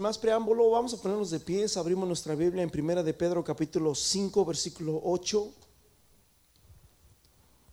[0.00, 3.96] Más preámbulo, vamos a ponernos de pies, abrimos nuestra Biblia en Primera de Pedro capítulo
[3.96, 5.52] 5 versículo 8.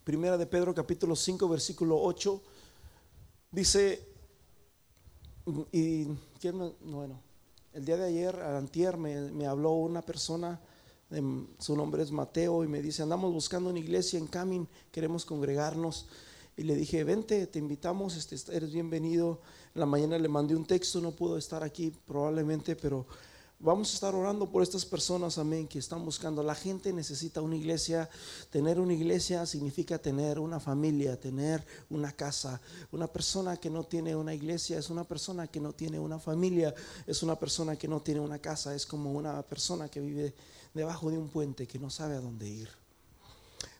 [0.03, 2.41] Primera de Pedro capítulo 5 versículo 8
[3.51, 4.07] dice
[5.71, 6.05] y
[6.81, 7.21] bueno,
[7.73, 10.59] el día de ayer antier me, me habló una persona
[11.59, 16.07] su nombre es Mateo y me dice, "Andamos buscando una iglesia en Camin, queremos congregarnos."
[16.57, 19.41] Y le dije, vente, te invitamos, este, eres bienvenido.
[19.75, 23.05] La mañana le mandé un texto, no pudo estar aquí probablemente, pero
[23.59, 26.41] vamos a estar orando por estas personas, amén, que están buscando.
[26.41, 28.09] La gente necesita una iglesia.
[28.49, 32.61] Tener una iglesia significa tener una familia, tener una casa.
[32.93, 36.73] Una persona que no tiene una iglesia es una persona que no tiene una familia,
[37.05, 40.33] es una persona que no tiene una casa, es como una persona que vive
[40.73, 42.84] debajo de un puente que no sabe a dónde ir.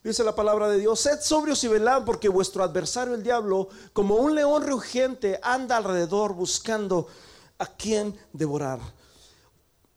[0.06, 4.18] Dice la palabra de Dios, sed sobrios y velad porque vuestro adversario el diablo, como
[4.18, 7.08] un león rugiente, anda alrededor buscando
[7.58, 8.78] a quien devorar.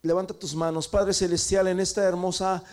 [0.01, 2.65] Levanta tus manos, Padre Celestial, en esta hermosa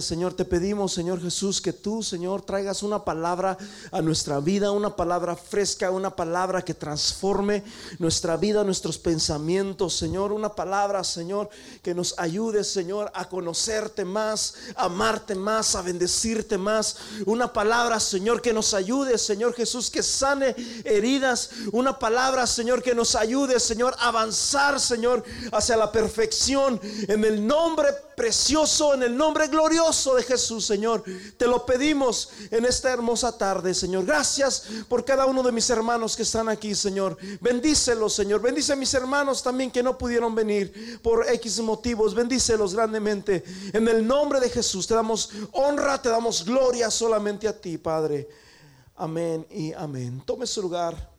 [0.00, 3.58] Señor, te pedimos, Señor Jesús, que tú, Señor, traigas una palabra
[3.92, 7.62] a nuestra vida, una palabra fresca, una palabra que transforme
[7.98, 11.50] nuestra vida, nuestros pensamientos, Señor, una palabra, Señor,
[11.82, 16.96] que nos ayude, Señor, a conocerte más, a amarte más, a bendecirte más.
[17.26, 21.50] Una palabra, Señor, que nos ayude, Señor Jesús, que sane heridas.
[21.72, 26.80] Una palabra, Señor, que nos ayude, Señor, a avanzar, Señor, hacia la perfección.
[27.06, 31.04] En el nombre precioso, en el nombre glorioso de Jesús, Señor.
[31.36, 34.04] Te lo pedimos en esta hermosa tarde, Señor.
[34.04, 37.16] Gracias por cada uno de mis hermanos que están aquí, Señor.
[37.40, 38.42] Bendícelos, Señor.
[38.42, 42.12] Bendice a mis hermanos también que no pudieron venir por X motivos.
[42.12, 43.44] Bendícelos grandemente.
[43.72, 48.28] En el nombre de Jesús te damos honra, te damos gloria solamente a ti, Padre.
[48.96, 50.20] Amén y amén.
[50.26, 51.17] Tome su lugar.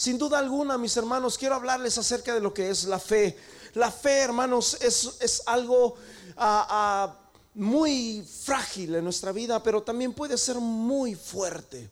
[0.00, 3.36] Sin duda alguna, mis hermanos, quiero hablarles acerca de lo que es la fe.
[3.74, 5.94] La fe, hermanos, es, algo
[6.38, 7.18] ah, ah,
[7.52, 11.90] muy frágil en nuestra vida, pero también puede ser muy fuerte.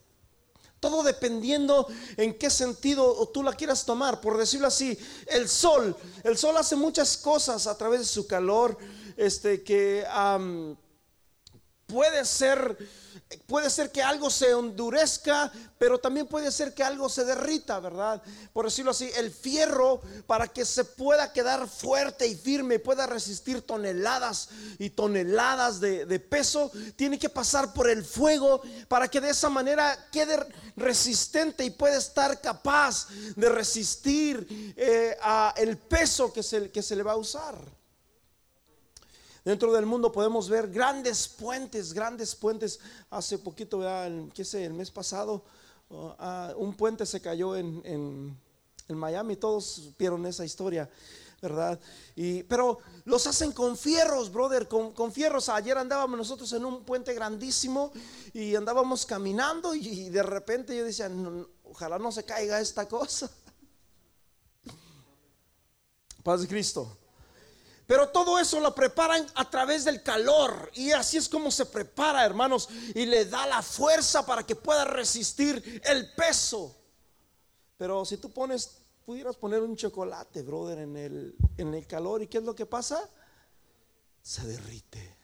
[0.81, 4.23] Todo dependiendo en qué sentido tú la quieras tomar.
[4.23, 5.95] Por decirlo así, el sol.
[6.25, 8.79] El sol hace muchas cosas a través de su calor.
[9.19, 10.07] Este que
[11.89, 12.77] puede ser
[13.47, 18.23] puede ser que algo se endurezca, pero también puede ser que algo se derrita, ¿verdad?
[18.53, 23.63] Por decirlo así, el fierro para que se pueda quedar fuerte y firme, pueda resistir
[23.63, 24.49] toneladas
[24.79, 30.09] y toneladas de, peso, tiene que pasar por el fuego para que de esa manera
[30.11, 30.39] quede
[30.77, 35.17] resistente y pueda estar capaz de resistir eh,
[35.57, 37.78] el peso que se le va a usar.
[39.49, 42.79] Dentro del mundo podemos ver grandes puentes, grandes puentes.
[43.09, 43.81] Hace poquito,
[44.35, 45.43] qué sé, el mes pasado,
[45.89, 48.37] uh, ah, un puente se cayó en,
[48.89, 49.37] Miami.
[49.37, 50.91] Todos vieron esa historia.
[51.41, 51.81] ¿verdad?
[52.15, 55.49] Y, pero los hacen con fierros, brother, con, fierros.
[55.49, 57.91] Ayer andábamos nosotros en un puente grandísimo
[58.35, 61.11] y andábamos caminando y, de repente yo decía,
[61.65, 63.31] ojalá no se caiga esta cosa.
[66.23, 66.98] Paz de Cristo.
[67.89, 70.71] Pero todo eso lo preparan a través del calor.
[70.75, 72.69] Y así es como se prepara, hermanos.
[72.95, 76.77] Y le da la fuerza para que pueda resistir el peso.
[77.79, 82.21] Pero si tú pones, pudieras poner un chocolate, brother, en el, en el calor.
[82.21, 83.09] ¿Y qué es lo que pasa?
[84.21, 85.18] Se derrite.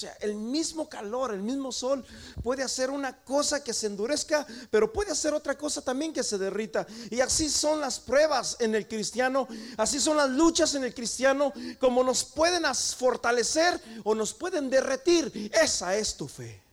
[0.00, 2.02] Sea, el mismo calor, el mismo sol
[2.42, 6.38] puede hacer una cosa que se endurezca, pero puede hacer otra cosa también que se
[6.38, 6.86] derrita.
[7.10, 9.46] Y así son las pruebas en el cristiano,
[9.76, 12.64] así son las luchas en el cristiano, como nos pueden
[12.96, 15.50] fortalecer o nos pueden derretir.
[15.52, 16.69] Esa es tu fe.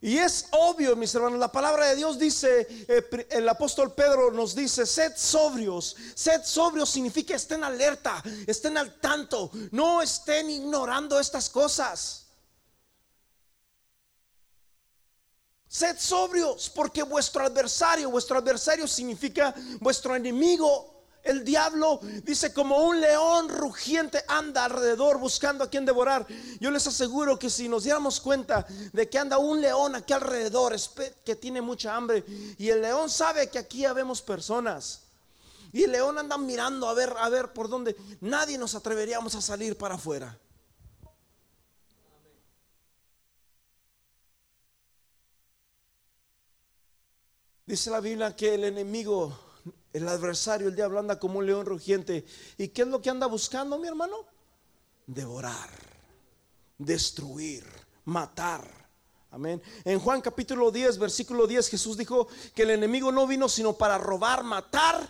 [0.00, 4.54] Y es obvio, mis hermanos, la palabra de Dios dice, eh, el apóstol Pedro nos
[4.54, 5.96] dice, sed sobrios.
[6.14, 12.26] Sed sobrios significa estén alerta, estén al tanto, no estén ignorando estas cosas.
[15.66, 20.95] Sed sobrios porque vuestro adversario, vuestro adversario significa vuestro enemigo,
[21.26, 26.26] el diablo dice como un león rugiente anda alrededor buscando a quien devorar.
[26.60, 30.74] Yo les aseguro que si nos diéramos cuenta de que anda un león aquí alrededor,
[31.24, 32.24] que tiene mucha hambre,
[32.58, 35.02] y el león sabe que aquí habemos personas.
[35.72, 37.96] Y el león anda mirando a ver, a ver por dónde.
[38.20, 40.38] Nadie nos atreveríamos a salir para afuera.
[47.66, 49.45] Dice la Biblia que el enemigo
[49.96, 52.26] el adversario, el diablo, anda como un león rugiente.
[52.58, 54.26] ¿Y qué es lo que anda buscando, mi hermano?
[55.06, 55.70] Devorar,
[56.76, 57.64] destruir,
[58.04, 58.68] matar.
[59.30, 59.62] Amén.
[59.84, 63.96] En Juan capítulo 10, versículo 10, Jesús dijo que el enemigo no vino sino para
[63.96, 65.08] robar, matar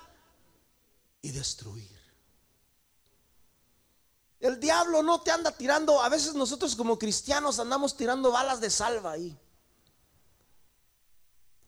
[1.21, 1.97] y destruir.
[4.39, 8.71] El diablo no te anda tirando, a veces nosotros como cristianos andamos tirando balas de
[8.71, 9.37] salva ahí.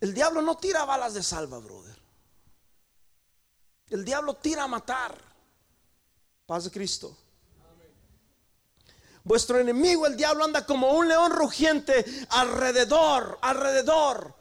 [0.00, 1.97] El diablo no tira balas de salva, brother.
[3.90, 5.16] El diablo tira a matar.
[6.46, 7.16] Paz de Cristo.
[9.24, 14.34] Vuestro enemigo, el diablo, anda como un león rugiente alrededor, alrededor.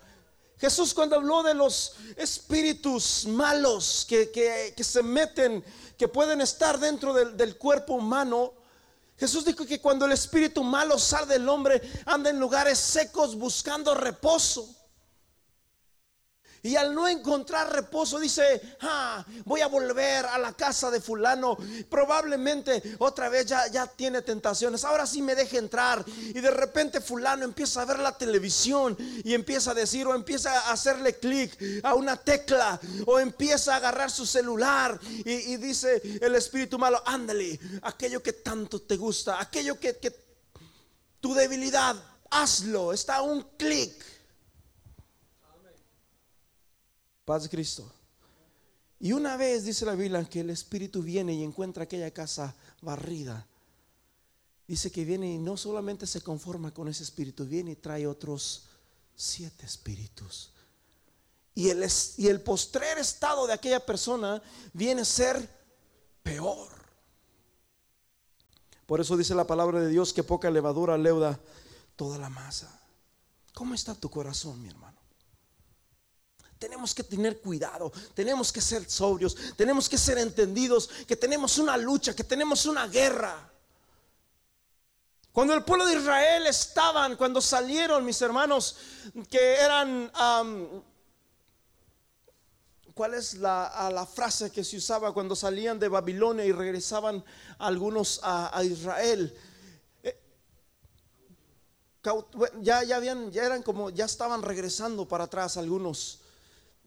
[0.57, 5.63] Jesús cuando habló de los espíritus malos que, que, se meten,
[5.97, 8.53] que pueden estar dentro del, del cuerpo humano,
[9.17, 13.93] Jesús dijo que cuando el espíritu malo sale del hombre, anda en lugares secos buscando
[13.93, 14.73] reposo.
[16.63, 21.57] Y al no encontrar reposo dice, ah, voy a volver a la casa de fulano.
[21.89, 24.83] Probablemente otra vez ya, ya tiene tentaciones.
[24.83, 26.03] Ahora sí me deje entrar.
[26.07, 30.51] Y de repente fulano empieza a ver la televisión y empieza a decir o empieza
[30.51, 36.35] a hacerle clic a una tecla o empieza a agarrar su celular y, dice el
[36.35, 40.11] espíritu malo, ándale, aquello que tanto te gusta, aquello que, que
[41.19, 41.95] tu debilidad,
[42.29, 42.93] hazlo.
[42.93, 44.16] Está un clic.
[47.27, 47.91] Paz de Cristo.
[49.01, 53.45] Y una vez dice la Biblia que el Espíritu viene y encuentra aquella casa barrida.
[54.65, 58.63] Dice que viene y no solamente se conforma con ese espíritu, viene y trae otros
[59.13, 60.53] siete espíritus.
[61.53, 61.85] Y el,
[62.15, 64.41] y el postrer estado de aquella persona
[64.71, 65.49] viene a ser
[66.23, 66.69] peor.
[68.85, 71.37] Por eso dice la palabra de Dios que poca levadura leuda
[71.97, 72.79] toda la masa.
[73.53, 74.96] ¿Cómo está tu corazón, mi hermano?
[76.59, 81.77] Tenemos que tener cuidado, tenemos que ser sobrios, tenemos que ser entendidos, que tenemos una
[81.77, 83.51] lucha, que tenemos una guerra.
[85.31, 88.75] Cuando el pueblo de Israel estaban, cuando salieron mis hermanos,
[89.29, 90.11] que eran,
[92.95, 97.23] ¿cuál es la, frase que se usaba cuando salían de Babilonia y regresaban
[97.59, 99.37] algunos a, Israel?
[100.01, 100.19] Eh,
[102.61, 106.21] ya, ya habían, ya eran como, ya estaban regresando para atrás algunos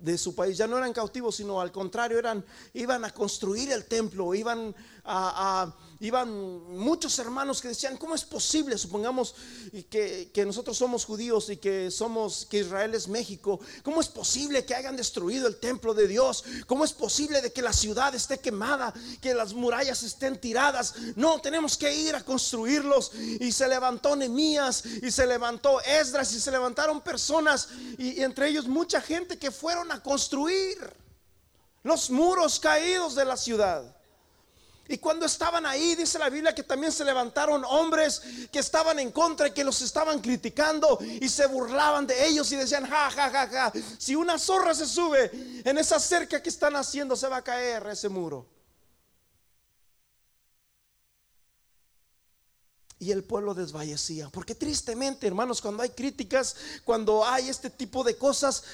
[0.01, 0.57] de su país.
[0.57, 2.45] Ya no eran cautivos, sino al contrario, eran,
[2.75, 4.75] iban a construir el templo, iban
[5.05, 6.31] a, iban
[6.77, 8.79] muchos hermanos que decían, ¿cómo es posible?
[8.79, 9.35] Supongamos
[9.91, 13.61] que, que, nosotros somos judíos y que somos, que Israel es México.
[13.83, 16.43] ¿Cómo es posible que hayan destruido el templo de Dios?
[16.67, 20.95] ¿Cómo es posible de que la ciudad esté quemada, que las murallas estén tiradas?
[21.17, 23.13] No, tenemos que ir a construirlos.
[23.15, 27.69] Y se levantó Nemías y se levantó Esdras y se levantaron personas
[27.99, 30.79] y entre ellos mucha gente que fueron a construir
[31.83, 34.00] los muros caídos de la ciudad.
[34.93, 38.21] Y cuando estaban ahí, dice la Biblia que también se levantaron hombres
[38.51, 42.57] que estaban en contra y que los estaban criticando y se burlaban de ellos y
[42.57, 45.31] decían, ja, ja, ja, ja, si una zorra se sube
[45.65, 48.49] en esa cerca que están haciendo, se va a caer ese muro.
[52.99, 54.29] Y el pueblo desvallecía.
[54.31, 58.65] Porque tristemente, hermanos, cuando hay críticas, cuando hay este tipo de cosas,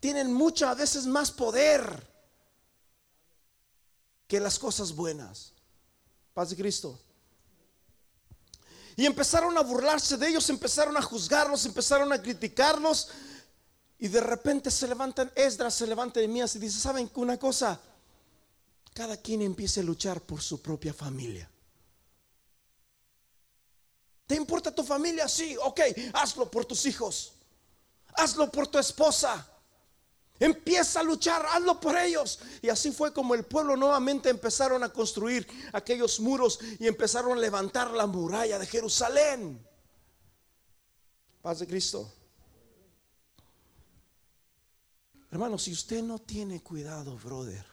[0.00, 2.08] tienen muchas veces más poder
[4.26, 5.49] que las cosas buenas.
[6.34, 6.98] Paz de Cristo.
[8.96, 13.08] Y empezaron a burlarse de ellos, empezaron a juzgarlos, empezaron a criticarlos.
[13.98, 17.80] Y de repente se levantan, Esdras se levanta de mí y dice, ¿saben una cosa?
[18.92, 21.48] Cada quien empiece a luchar por su propia familia.
[24.26, 25.28] ¿Te importa tu familia?
[25.28, 25.80] Sí, ok,
[26.12, 27.32] hazlo por tus hijos.
[28.14, 29.49] Hazlo por tu esposa.
[30.40, 32.40] Empieza a luchar, hazlo por ellos.
[32.62, 37.40] Y así fue como el pueblo nuevamente empezaron a construir aquellos muros y empezaron a
[37.40, 39.62] levantar la muralla de Jerusalén.
[41.42, 42.10] Paz de Cristo.
[45.30, 47.64] Hermano, si usted no tiene cuidado, brother,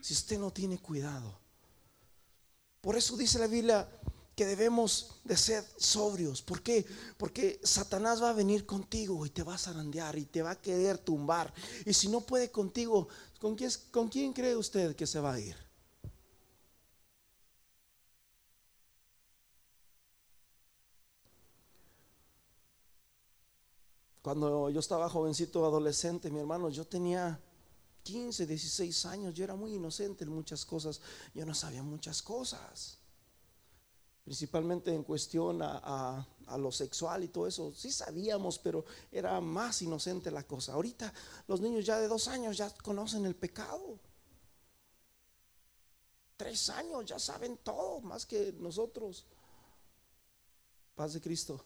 [0.00, 1.38] si usted no tiene cuidado,
[2.80, 3.88] por eso dice la Biblia,
[4.38, 6.42] que debemos de ser sobrios.
[6.42, 6.86] ¿Por qué?
[7.16, 10.60] Porque Satanás va a venir contigo y te va a zarandear y te va a
[10.60, 11.52] querer tumbar.
[11.84, 13.08] Y si no puede contigo,
[13.40, 15.56] ¿con quién, ¿con quién cree usted que se va a ir?
[24.22, 27.40] Cuando yo estaba jovencito, adolescente, mi hermano, yo tenía
[28.04, 31.00] 15, 16 años, yo era muy inocente en muchas cosas,
[31.34, 32.97] yo no sabía muchas cosas
[34.28, 36.22] principalmente en cuestión a,
[36.58, 37.72] lo sexual y todo eso.
[37.74, 40.74] Sí sabíamos, pero era más inocente la cosa.
[40.74, 41.10] Ahorita
[41.46, 43.98] los niños ya de dos años ya conocen el pecado.
[46.36, 49.24] Tres años ya saben todo, más que nosotros.
[50.94, 51.64] Paz de Cristo.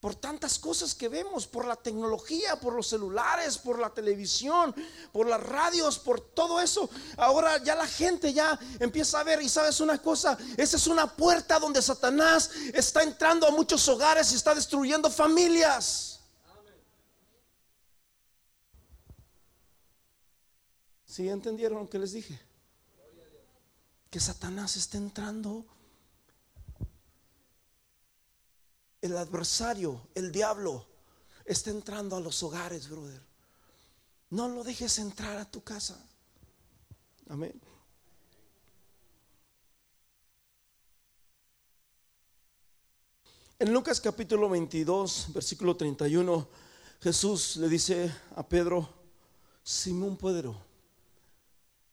[0.00, 4.74] Por tantas cosas que vemos, por la tecnología, por los celulares, por la televisión,
[5.12, 6.88] por las radios, por todo eso.
[7.18, 11.06] Ahora ya la gente ya empieza a ver y sabes una cosa, esa es una
[11.06, 16.20] puerta donde Satanás está entrando a muchos hogares y está destruyendo familias.
[21.04, 22.40] ¿Sí entendieron lo que les dije?
[24.08, 25.66] Que Satanás está entrando
[29.02, 30.86] el adversario, el diablo,
[31.44, 33.20] está entrando a los hogares, brother.
[34.30, 35.98] No lo dejes entrar a tu casa.
[37.28, 37.60] Amén.
[43.58, 46.48] En Lucas capítulo 22, versículo 31,
[47.02, 48.88] Jesús le dice a Pedro,
[49.62, 50.56] Simón Pedro,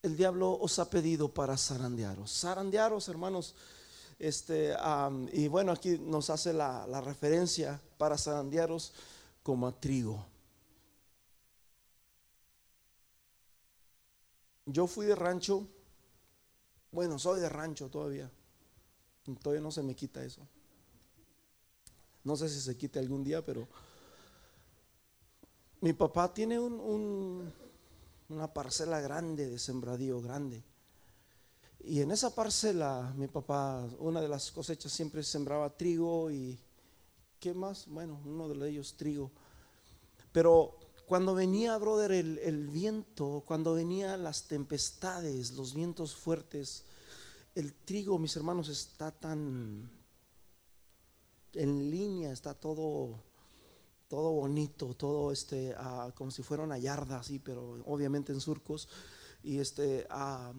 [0.02, 2.40] el diablo os ha pedido para zarandearos.
[2.40, 3.54] Zarandearos, hermanos,
[4.20, 4.76] este,
[5.34, 8.94] y bueno, aquí nos hace la, la referencia para zarandearos
[9.44, 10.26] como a trigo.
[14.66, 15.66] Yo fui de rancho,
[16.92, 18.30] bueno, soy de rancho todavía,
[19.42, 20.42] todavía no se me quita eso.
[22.24, 23.68] No sé si se quite algún día, pero
[25.80, 27.54] mi papá tiene un,
[28.28, 30.62] una parcela grande de sembradío, grande.
[31.80, 36.60] Y en esa parcela, mi papá, una de las cosechas siempre sembraba trigo y,
[37.40, 37.88] ¿qué más?
[37.88, 39.32] Bueno, uno de ellos trigo.
[40.32, 46.84] Pero cuando venía, brother, el, el viento, cuando venían las tempestades, los vientos fuertes,
[47.56, 49.90] el trigo, mis hermanos, está tan
[51.54, 53.24] en línea, está todo,
[54.08, 58.88] todo bonito, todo este, ah, como si fuera una yarda así, pero obviamente en surcos.
[59.44, 60.54] Y este, ah,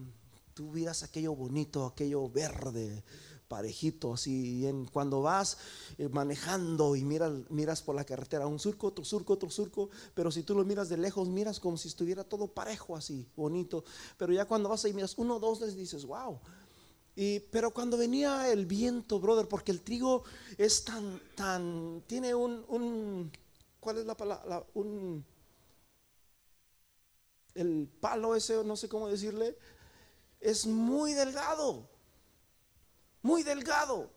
[0.59, 3.01] tú miras aquello bonito, aquello verde,
[3.47, 4.67] parejito, así.
[4.67, 5.57] En, cuando vas
[5.97, 10.31] eh, manejando y miras, miras por la carretera, un surco, otro surco, otro surco, pero
[10.31, 13.85] si tú lo miras de lejos, miras como si estuviera todo parejo, así, bonito.
[14.17, 16.37] Pero ya cuando vas ahí, miras uno, dos, les dices, wow.
[17.15, 20.25] Y, pero cuando venía el viento, brother, porque el trigo
[20.57, 23.31] es tan, tan, tiene un, un
[23.79, 24.65] ¿cuál es la palabra?
[24.73, 25.23] Un,
[27.55, 29.57] el palo ese, no sé cómo decirle,
[30.39, 31.87] es muy delgado,
[33.21, 34.09] muy delgado.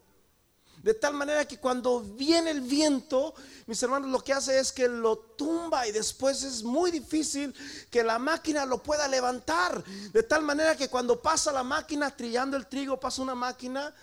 [0.82, 3.34] De tal manera que cuando viene el viento,
[3.66, 7.54] mis hermanos, lo que hace es que lo tumba y después es muy difícil
[7.88, 9.84] que la máquina lo pueda levantar.
[10.12, 13.94] De tal manera que cuando pasa la máquina trillando el trigo, pasa una máquina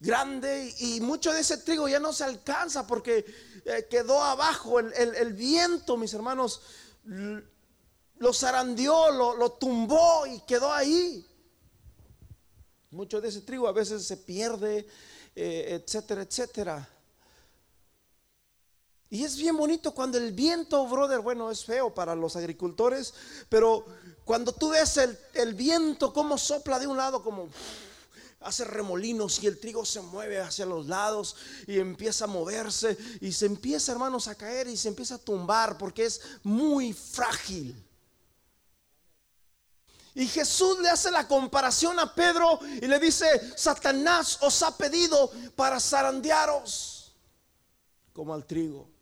[0.00, 3.24] grande y mucho de ese trigo ya no se alcanza porque
[3.64, 6.60] eh, quedó abajo el, viento, mis hermanos,
[8.18, 11.26] lo zarandeó, lo, lo tumbó y quedó ahí.
[12.92, 14.86] Mucho de ese trigo a veces se pierde,
[15.34, 16.88] eh, etcétera, etcétera.
[19.08, 23.14] Y es bien bonito cuando el viento, brother, bueno, es feo para los agricultores,
[23.48, 23.86] pero
[24.26, 27.48] cuando tú ves el, el viento como sopla de un lado, como
[28.40, 31.34] hace remolinos y el trigo se mueve hacia los lados
[31.66, 35.78] y empieza a moverse y se empieza, hermanos, a caer y se empieza a tumbar
[35.78, 37.74] porque es muy frágil.
[40.14, 43.26] Y Jesús le hace la comparación a Pedro y le dice,
[43.56, 47.14] Satanás os ha pedido para zarandearos
[48.12, 48.92] como al trigo.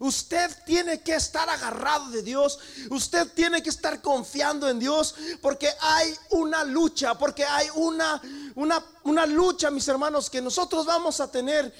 [0.00, 2.58] Usted tiene que estar agarrado de Dios.
[2.90, 8.20] Usted tiene que estar confiando en Dios porque hay una lucha, porque hay una,
[8.54, 11.72] una, una lucha, mis hermanos, que nosotros vamos a tener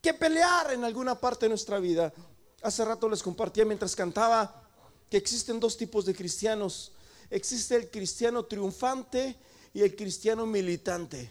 [0.00, 2.10] que pelear en alguna parte de nuestra vida.
[2.62, 4.59] Hace rato les compartía mientras cantaba
[5.10, 6.92] que existen dos tipos de cristianos.
[7.28, 9.36] Existe el cristiano triunfante
[9.74, 11.30] y el cristiano militante.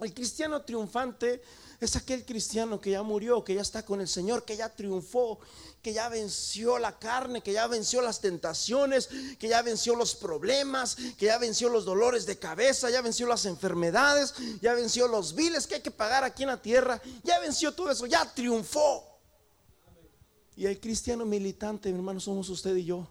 [0.00, 1.40] El cristiano triunfante
[1.80, 5.38] es aquel cristiano que ya murió, que ya está con el Señor, que ya triunfó,
[5.80, 10.96] que ya venció la carne, que ya venció las tentaciones, que ya venció los problemas,
[11.16, 15.68] que ya venció los dolores de cabeza, ya venció las enfermedades, ya venció los viles
[15.68, 19.13] que hay que pagar aquí en la tierra, ya venció todo eso, ya triunfó.
[20.56, 23.06] Y el cristiano militante, mi hermano, somos usted y yo.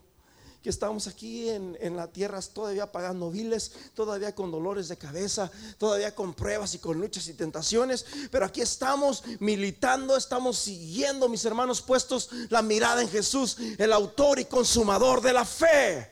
[0.62, 5.52] Que estamos aquí en, en la tierra todavía pagando viles, todavía con dolores de cabeza,
[5.78, 8.06] todavía con pruebas y con luchas y tentaciones.
[8.32, 14.40] Pero aquí estamos militando, estamos siguiendo, mis hermanos, puestos la mirada en Jesús, el autor
[14.40, 16.10] y consumador de la fe.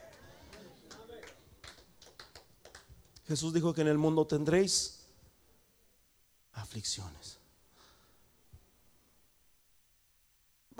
[3.26, 4.98] Jesús dijo que en el mundo tendréis
[6.52, 7.31] aflicciones.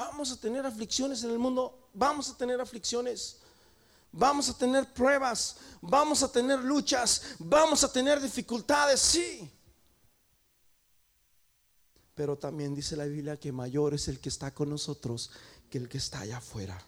[0.04, 3.38] Vamos a tener aflicciones en el mundo, vamos a tener aflicciones,
[4.10, 9.48] vamos a tener pruebas, vamos a tener luchas, vamos a tener dificultades, sí.
[12.16, 15.30] pero también dice la Biblia que mayor es el que está con nosotros
[15.70, 16.84] que el que está allá afuera.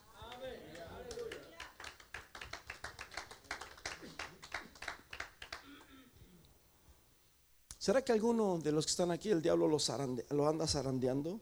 [7.79, 11.41] ¿Será que alguno de los que están aquí el diablo lo anda zarandeando?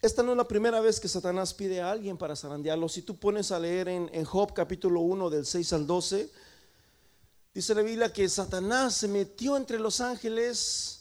[0.00, 2.88] Esta no es la primera vez que Satanás pide a alguien para zarandearlo.
[2.88, 6.30] Si tú pones a leer en, en Job capítulo 1 del 6 al 12,
[7.52, 10.97] dice la Biblia que Satanás se metió entre los ángeles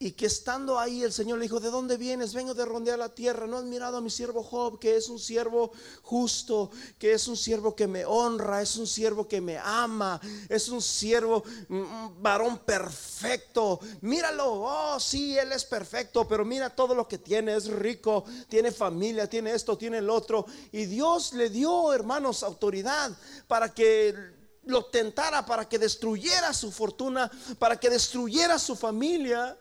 [0.00, 2.32] y que estando ahí el Señor le dijo, ¿de dónde vienes?
[2.32, 3.48] Vengo de rondear la tierra.
[3.48, 7.36] ¿No has mirado a mi siervo Job, que es un siervo justo, que es un
[7.36, 12.58] siervo que me honra, es un siervo que me ama, es un siervo, un varón
[12.58, 13.80] perfecto?
[14.02, 18.70] Míralo, oh sí, él es perfecto, pero mira todo lo que tiene, es rico, tiene
[18.70, 20.46] familia, tiene esto, tiene el otro.
[20.70, 23.10] Y Dios le dio, hermanos, autoridad
[23.48, 24.14] para que
[24.62, 27.28] lo tentara, para que destruyera su fortuna,
[27.58, 29.58] para que destruyera su familia.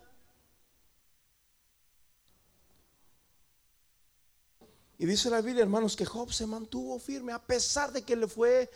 [4.99, 8.27] Y dice la Biblia, hermanos, que Job se mantuvo firme a pesar de que le
[8.27, 8.69] fue,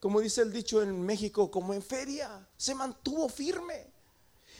[0.00, 2.46] como dice el dicho en México, como en feria.
[2.56, 3.86] Se mantuvo firme.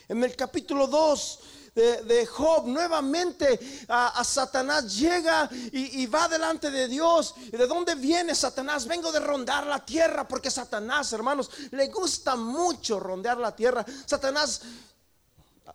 [0.09, 1.41] En el capítulo 2
[1.75, 3.59] de, Job, nuevamente
[3.89, 7.35] a, Satanás llega y, va delante de Dios.
[7.47, 8.87] ¿Y de dónde viene Satanás?
[8.87, 13.85] Vengo de rondar la tierra, porque Satanás, hermanos, le gusta mucho rondear la tierra.
[14.05, 14.63] Satanás,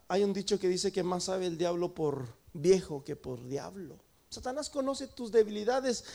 [0.07, 4.11] hay un dicho que dice que más sabe el diablo por viejo que por diablo.
[4.31, 6.05] Satanás conoce tus debilidades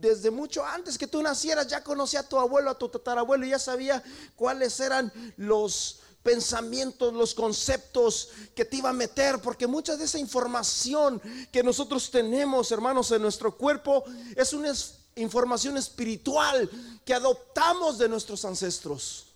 [0.00, 1.66] desde mucho antes que tú nacieras.
[1.66, 4.02] Ya conocía a tu abuelo, a tu tatarabuelo, y ya sabía
[4.34, 10.18] cuáles eran los pensamientos, los conceptos que te iba a meter, porque mucha de esa
[10.18, 11.20] información
[11.52, 14.72] que nosotros tenemos, hermanos, en nuestro cuerpo es una
[15.16, 16.70] información espiritual
[17.04, 19.33] que adoptamos de nuestros ancestros.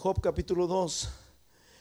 [0.00, 1.08] Job capítulo 2.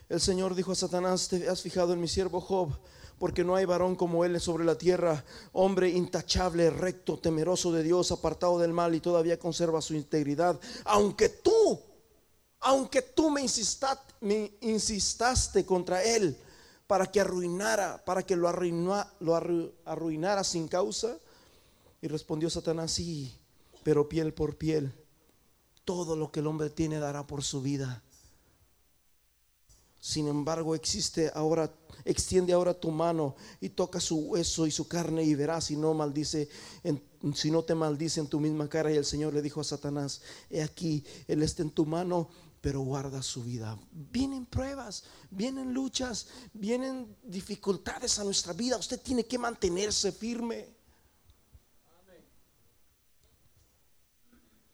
[0.09, 2.77] El Señor dijo a Satanás, te has fijado en mi siervo Job,
[3.17, 8.11] porque no hay varón como él sobre la tierra, hombre intachable, recto, temeroso de Dios,
[8.11, 10.59] apartado del mal y todavía conserva su integridad.
[10.83, 11.79] Aunque tú,
[12.59, 13.45] aunque tú me,
[14.19, 16.37] me insistaste contra él
[16.87, 19.35] para que arruinara, para que lo, lo
[19.85, 21.17] arruinara sin causa.
[22.01, 23.33] Y respondió Satanás, sí,
[23.81, 24.91] pero piel por piel,
[25.85, 28.03] todo lo que el hombre tiene dará por su vida.
[29.99, 31.73] Sin embargo, existe ahora,
[32.05, 35.93] extiende ahora tu mano y toca su hueso y su carne y verás si no
[35.93, 36.47] maldice,
[37.33, 38.91] si no te maldice en tu misma cara.
[38.91, 42.29] Y el Señor le dijo a Satanás: He aquí, él está en tu mano,
[42.61, 43.77] pero guarda su vida.
[43.91, 48.77] Vienen pruebas, vienen luchas, vienen dificultades a nuestra vida.
[48.77, 50.78] Usted tiene que mantenerse firme.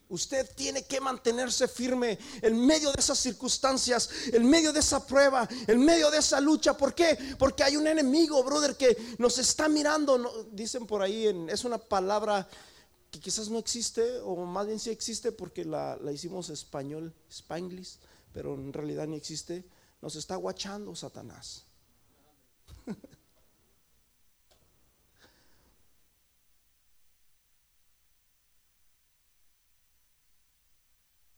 [0.07, 5.49] Usted tiene que mantenerse firme en medio de esas circunstancias, en medio de esa prueba,
[5.67, 6.77] en medio de esa lucha.
[6.77, 7.17] ¿Por qué?
[7.39, 10.47] Porque hay un enemigo, brother, que nos está mirando.
[10.51, 12.47] Dicen por ahí, es una palabra
[13.09, 17.97] que quizás no existe, o más bien sí existe porque la, hicimos español, spanglish,
[18.31, 19.65] pero en realidad ni existe.
[20.01, 21.63] Nos está guachando Satanás.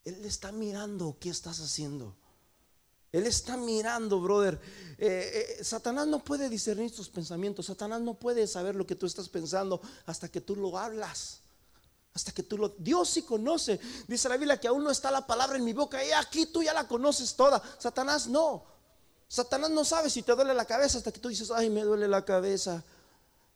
[0.07, 2.15] Él está mirando qué estás haciendo.
[3.11, 4.57] Él está mirando, brother.
[4.97, 7.65] Eh, eh, Satanás no puede discernir tus pensamientos.
[7.65, 11.41] Satanás no puede saber lo que tú estás pensando hasta que tú lo hablas.
[12.13, 12.69] Hasta que tú lo...
[12.77, 13.81] Dios sí conoce.
[14.07, 16.01] Dice la Biblia que aún no está la palabra en mi boca.
[16.05, 17.61] Y aquí tú ya la conoces toda.
[17.77, 18.63] Satanás no.
[19.27, 22.07] Satanás no sabe si te duele la cabeza hasta que tú dices, ay, me duele
[22.07, 22.81] la cabeza.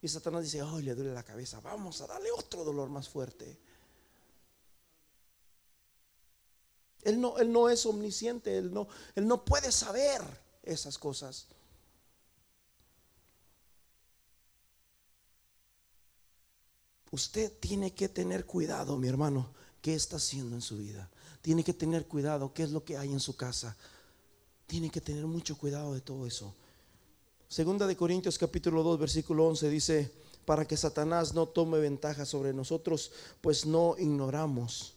[0.02, 1.62] Y Satanás dice, ay, le duele la cabeza.
[1.62, 3.58] Vamos a darle otro dolor más fuerte.
[7.04, 10.22] Él no, él no es omnisciente, él no, él no puede saber
[10.64, 11.48] esas cosas.
[17.12, 21.10] Usted tiene que tener cuidado, mi hermano, qué está haciendo en su vida.
[21.42, 23.76] Tiene que tener cuidado qué es lo que hay en su casa.
[24.68, 26.56] Tiene que tener mucho cuidado de todo eso.
[27.50, 30.12] Segunda de Corintios capítulo 2 versículo 11 dice,
[30.46, 33.12] para que Satanás no tome ventaja sobre nosotros,
[33.42, 34.96] pues no ignoramos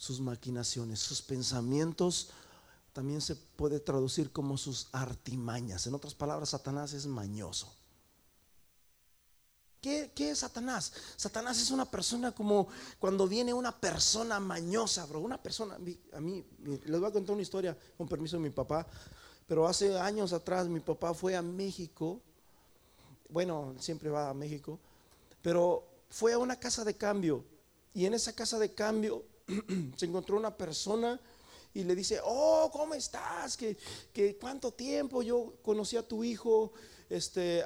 [0.00, 2.30] sus maquinaciones, sus pensamientos,
[2.94, 5.86] también se puede traducir como sus artimañas.
[5.86, 7.70] En otras palabras, Satanás es mañoso.
[9.78, 10.94] ¿Qué, ¿Qué, es Satanás?
[11.16, 15.20] Satanás es una persona como cuando viene una persona mañosa, bro.
[15.20, 18.86] Una persona, a mí, les voy a contar una historia con permiso de mi papá,
[19.46, 22.22] pero hace años atrás mi papá fue a México,
[23.28, 24.78] bueno, siempre va a México,
[25.42, 27.44] pero fue a una casa de cambio
[27.92, 29.26] y en esa casa de cambio
[29.96, 31.20] se encontró una persona
[31.72, 33.56] y le dice, oh, ¿cómo estás?
[33.56, 35.22] ¿Qué, cuánto tiempo?
[35.22, 36.72] Yo conocí a tu hijo,
[37.08, 37.62] este,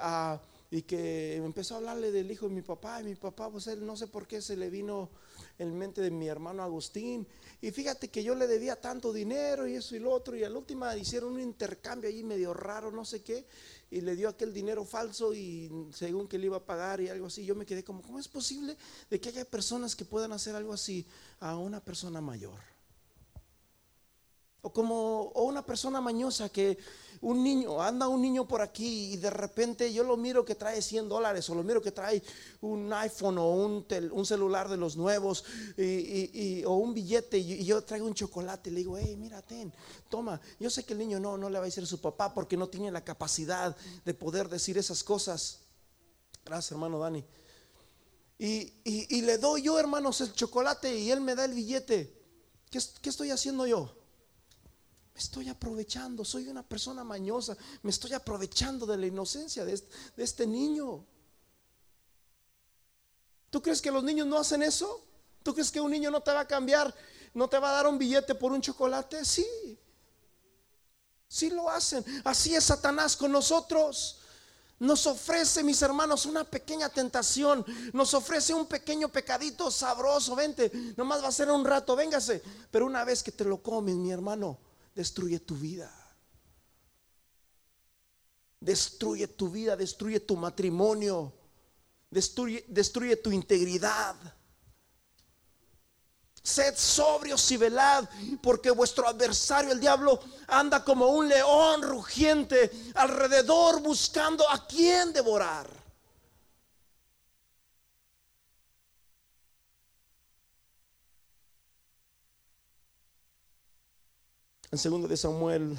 [0.74, 3.86] y que empezó a hablarle del hijo de mi papá, y mi papá, pues él
[3.86, 5.08] no sé por qué se le vino
[5.56, 7.28] en mente de mi hermano Agustín,
[7.60, 10.56] y fíjate que yo le debía tanto dinero y eso y lo otro, y al
[10.56, 13.46] último hicieron un intercambio ahí medio raro, no sé qué,
[13.88, 17.26] y le dio aquel dinero falso y según que le iba a pagar y algo
[17.26, 18.76] así, yo me quedé como, ¿cómo es posible
[19.08, 21.06] de que haya personas que puedan hacer algo así
[21.38, 22.73] a una persona mayor?
[24.64, 26.78] O como una persona mañosa que
[27.20, 30.80] un niño, anda un niño por aquí y de repente yo lo miro que trae
[30.80, 32.22] 100 dólares o lo miro que trae
[32.60, 35.44] un iPhone o un, un celular de los nuevos
[35.76, 39.72] y, o un billete y, yo traigo un chocolate y le digo, hey, mira, ten,
[40.08, 40.40] toma.
[40.60, 42.56] Yo sé que el niño no, no le va a decir a su papá porque
[42.56, 43.74] no tiene la capacidad
[44.04, 45.60] de poder decir esas cosas.
[46.44, 47.24] Gracias, hermano Dani.
[48.38, 52.20] Y, y le doy yo, hermanos, el chocolate y él me da el billete.
[52.70, 54.03] ¿Qué, qué estoy haciendo yo?
[55.14, 59.80] Me estoy aprovechando, soy una persona mañosa, me estoy aprovechando de la inocencia de
[60.16, 61.04] este, niño.
[63.48, 65.04] ¿Tú crees que los niños no hacen eso?
[65.44, 66.92] ¿Tú crees que un niño no te va a cambiar,
[67.32, 69.24] no te va a dar un billete por un chocolate?
[69.24, 69.78] Sí,
[71.28, 72.04] sí lo hacen.
[72.24, 74.18] Así es Satanás con nosotros.
[74.80, 77.64] Nos ofrece, mis hermanos, una pequeña tentación.
[77.92, 80.34] Nos ofrece un pequeño pecadito sabroso.
[80.34, 82.42] Vente, nomás va a ser un rato, véngase.
[82.72, 84.58] Pero una vez que te lo comes, mi hermano,
[84.94, 85.90] destruye tu vida.
[88.60, 91.32] Destruye tu vida, destruye tu matrimonio,
[92.10, 94.16] destruye, destruye tu integridad.
[96.42, 98.08] Sed sobrios y velad,
[98.42, 105.83] porque vuestro adversario, el diablo, anda como un león rugiente alrededor buscando a quien devorar.
[114.74, 115.78] En segundo de Samuel,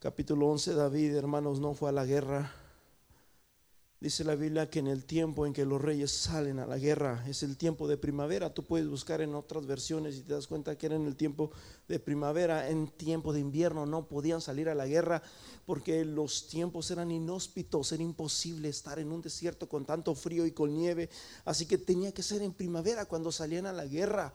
[0.00, 2.52] capítulo 11, David, hermanos, no fue a la guerra.
[4.00, 7.24] Dice la Biblia que en el tiempo en que los reyes salen a la guerra
[7.28, 8.52] es el tiempo de primavera.
[8.52, 11.52] Tú puedes buscar en otras versiones y te das cuenta que era en el tiempo
[11.86, 12.68] de primavera.
[12.68, 15.22] En tiempo de invierno no podían salir a la guerra
[15.66, 20.50] porque los tiempos eran inhóspitos, era imposible estar en un desierto con tanto frío y
[20.50, 21.10] con nieve.
[21.44, 24.32] Así que tenía que ser en primavera cuando salían a la guerra.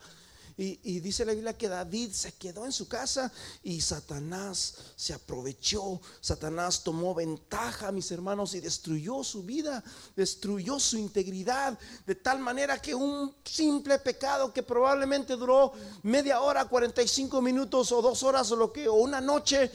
[0.56, 6.00] Y, dice la Biblia que David se quedó en su casa y Satanás se aprovechó.
[6.20, 9.82] Satanás tomó ventaja, mis hermanos, y destruyó su vida,
[10.14, 16.66] destruyó su integridad, de tal manera que un simple pecado que probablemente duró media hora,
[16.66, 19.70] 45 minutos o dos horas o lo que, o una noche,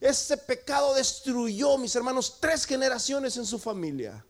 [0.00, 4.24] ese pecado destruyó, mis hermanos, tres generaciones en su familia.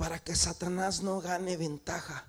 [0.00, 2.24] Para que Satanás no gane ventaja.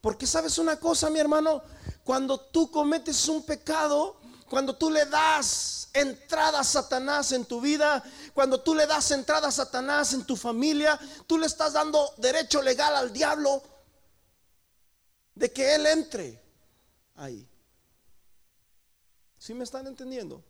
[0.00, 1.62] Porque sabes una cosa, mi hermano,
[2.02, 8.02] cuando tú cometes un pecado, cuando tú le das entrada a Satanás en tu vida,
[8.34, 10.98] cuando tú le das entrada a Satanás en tu familia,
[11.28, 13.62] tú le estás dando derecho legal al diablo
[15.36, 16.42] de que él entre
[17.14, 17.48] ahí.
[19.38, 20.42] ¿Sí me están entendiendo?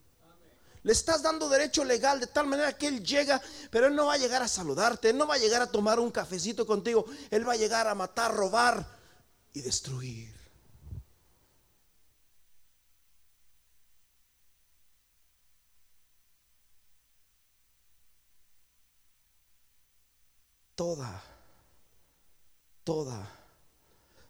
[0.85, 4.15] Le estás dando derecho legal de tal manera que Él llega, pero Él no va
[4.15, 7.49] a llegar a saludarte, Él no va a llegar a tomar un cafecito contigo, Él
[7.49, 8.87] va a llegar a matar, robar
[9.55, 10.35] y destruir.
[20.75, 21.23] Toda,
[22.83, 23.31] toda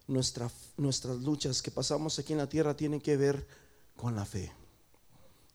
[0.07, 3.45] nuestra, nuestras luchas que pasamos aquí en la tierra tienen que ver
[3.97, 4.53] con la fe.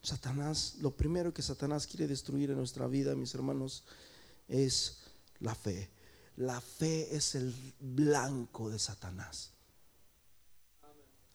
[0.02, 3.84] Satanás, lo primero que Satanás quiere destruir en nuestra vida, mis hermanos,
[4.48, 4.98] es
[5.40, 5.90] la fe.
[6.36, 9.52] La fe es el blanco de Satanás.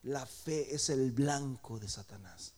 [0.03, 2.53] La fe es el blanco de Satanás.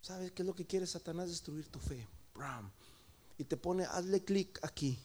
[0.00, 1.28] ¿Sabes qué es lo que quiere Satanás?
[1.28, 2.06] Destruir tu fe.
[3.38, 4.98] Y te pone, hazle clic aquí.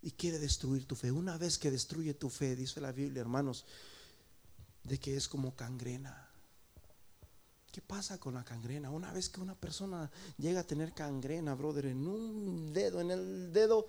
[0.00, 1.10] Y quiere destruir tu fe.
[1.10, 3.66] Una vez que destruye tu fe, dice la Biblia, hermanos,
[4.88, 6.28] de que es como cangrena.
[7.70, 8.90] ¿Qué pasa con la cangrena?
[8.90, 13.52] Una vez que una persona llega a tener cangrena, brother, en un dedo, en el
[13.52, 13.86] dedo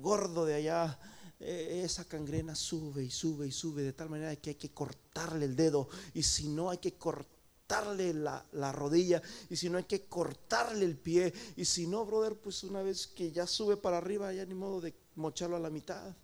[0.00, 0.98] gordo de allá,
[1.40, 5.44] eh, esa cangrena sube y sube y sube de tal manera que hay que cortarle
[5.44, 5.88] el dedo.
[6.14, 9.20] Y si no, hay que cortarle la, la, rodilla.
[9.50, 11.32] Y si no, hay que cortarle el pie.
[11.56, 14.80] Y si no, brother, pues una vez que ya sube para arriba, ya ni modo
[14.80, 16.14] de mocharlo a la mitad.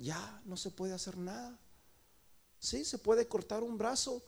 [0.00, 1.58] Ya no se puede hacer nada.
[2.58, 4.22] Sí, se puede cortar un brazo.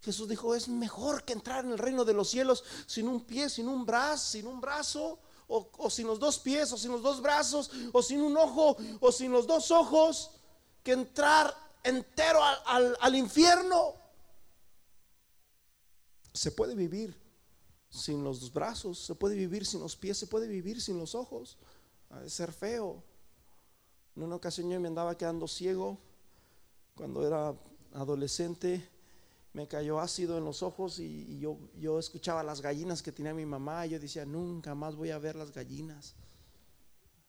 [0.00, 3.50] Jesús dijo, es mejor que entrar en el reino de los cielos sin un pie,
[3.50, 7.20] sin un brazo, sin un brazo, o, sin los dos pies, o sin los dos
[7.20, 10.30] brazos, o sin un ojo, o sin los dos ojos,
[10.82, 13.94] que entrar entero al infierno.
[16.32, 17.16] Se puede vivir
[17.90, 21.56] sin los brazos, se puede vivir sin los pies, se puede vivir sin los ojos.
[22.10, 23.02] Ha de ser feo.
[24.18, 25.96] En una ocasión yo me andaba quedando ciego
[26.96, 27.54] cuando era
[27.94, 28.84] adolescente.
[29.52, 33.46] Me cayó ácido en los ojos y, yo, yo escuchaba las gallinas que tenía mi
[33.46, 33.86] mamá.
[33.86, 36.16] Y yo decía, nunca más voy a ver las gallinas.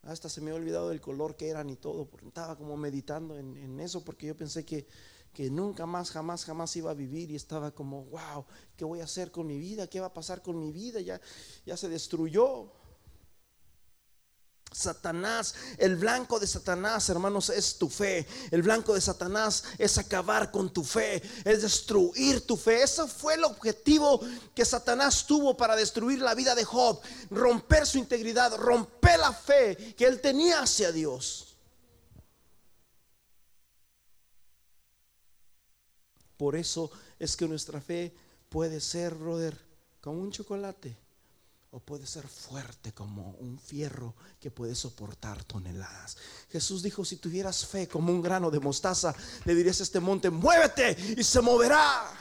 [0.02, 2.06] Hasta se me había olvidado del color que eran y todo.
[2.06, 4.88] Porque estaba como meditando en, en eso porque yo pensé que
[5.32, 9.04] que nunca más, jamás, jamás iba a vivir y estaba como, wow, ¿qué voy a
[9.04, 9.88] hacer con mi vida?
[9.88, 11.02] ¿Qué va a pasar con mi vida?
[11.02, 11.22] Ya,
[11.68, 12.72] ya se destruyó.
[14.72, 18.28] Satanás, el blanco de Satanás, hermanos, es tu fe.
[18.52, 22.84] El blanco de Satanás es acabar con tu fe, es destruir tu fe.
[22.84, 24.22] Ese fue el objetivo
[24.54, 29.96] que Satanás tuvo para destruir la vida de Job, romper su integridad, romper la fe
[29.98, 31.58] que él tenía hacia Dios.
[36.38, 38.16] Por eso es que nuestra fe
[38.48, 39.58] puede ser, brother,
[40.00, 41.09] como un chocolate
[41.72, 46.18] o puede ser fuerte como un fierro que puede soportar toneladas.
[46.52, 49.14] Jesús dijo, si tuvieras fe como un grano de mostaza,
[49.46, 52.12] le dirías a este monte, muévete y se moverá.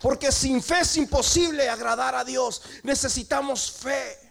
[0.00, 2.62] Porque sin fe es imposible agradar a Dios.
[2.82, 4.29] Necesitamos fe.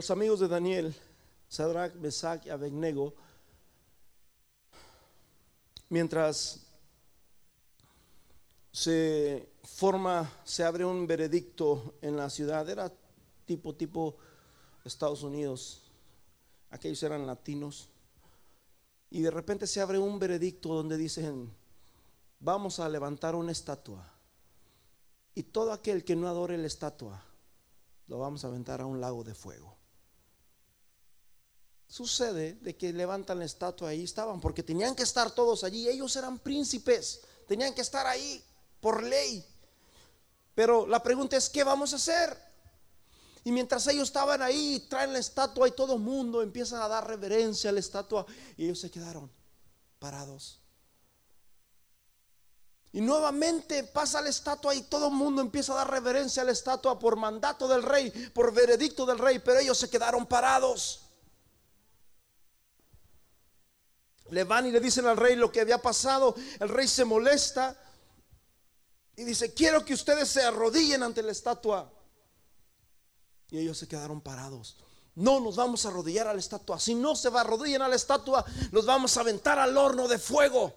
[0.00, 0.96] Los amigos de Daniel,
[1.46, 3.12] Sadrach, Mesach y Abednego,
[5.90, 6.60] mientras
[8.72, 12.90] se forma, se abre un veredicto en la ciudad, era
[13.44, 14.16] tipo, tipo
[14.86, 15.82] Estados Unidos,
[16.70, 17.90] aquellos eran latinos,
[19.10, 21.52] y de repente se abre un veredicto donde dicen,
[22.38, 24.10] vamos a levantar una estatua,
[25.34, 27.22] y todo aquel que no adore la estatua,
[28.06, 29.79] lo vamos a aventar a un lago de fuego.
[31.90, 35.88] Sucede de que levantan la estatua ahí estaban, porque tenían que estar todos allí.
[35.88, 38.40] Ellos eran príncipes, tenían que estar ahí
[38.80, 39.44] por ley.
[40.54, 42.38] Pero la pregunta es, ¿qué vamos a hacer?
[43.42, 47.08] Y mientras ellos estaban ahí, traen la estatua y todo el mundo empieza a dar
[47.08, 48.24] reverencia a la estatua
[48.56, 49.28] y ellos se quedaron
[49.98, 50.60] parados.
[52.92, 56.52] Y nuevamente pasa la estatua y todo el mundo empieza a dar reverencia a la
[56.52, 61.09] estatua por mandato del rey, por veredicto del rey, pero ellos se quedaron parados.
[64.30, 66.34] Le van y le dicen al rey lo que había pasado.
[66.58, 67.76] El rey se molesta
[69.16, 71.92] y dice, quiero que ustedes se arrodillen ante la estatua.
[73.50, 74.76] Y ellos se quedaron parados.
[75.16, 76.78] No nos vamos a arrodillar a la estatua.
[76.78, 80.08] Si no se va a arrodillar a la estatua, nos vamos a aventar al horno
[80.08, 80.74] de fuego.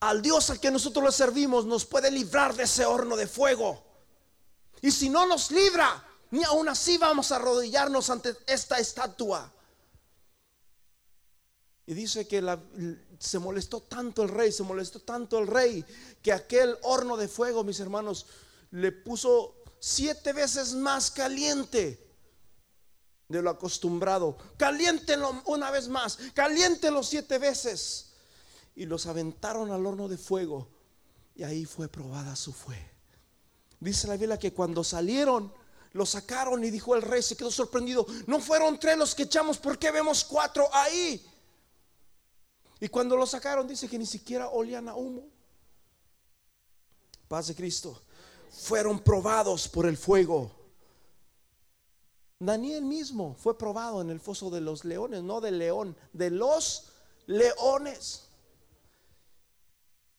[0.00, 3.82] Al Dios al que nosotros le servimos nos puede librar de ese horno de fuego.
[4.82, 9.52] Y si no nos libra, ni aún así vamos a arrodillarnos ante esta estatua.
[11.86, 12.42] Y dice que
[13.18, 15.84] se molestó tanto el rey, se molestó tanto el rey,
[16.20, 18.26] que aquel horno de fuego, mis hermanos,
[18.72, 22.04] le puso siete veces más caliente
[23.28, 24.36] de lo acostumbrado.
[24.56, 28.14] Caliéntenlo una vez más, caliéntenlo siete veces.
[28.74, 30.68] Y los aventaron al horno de fuego.
[31.36, 32.90] Y ahí fue probada su fe.
[33.78, 35.52] Dice la Biblia que cuando salieron,
[35.92, 38.06] lo sacaron y dijo el rey, se quedó sorprendido.
[38.26, 41.24] No fueron tres los que echamos, ¿por qué vemos cuatro ahí?
[42.80, 45.24] Y cuando lo sacaron, dice que ni siquiera olían a humo.
[47.28, 48.02] Paz de Cristo.
[48.50, 50.50] Fueron probados por el fuego.
[52.38, 56.92] Daniel mismo fue probado en el foso de los leones, no del león, de los
[57.26, 58.25] leones.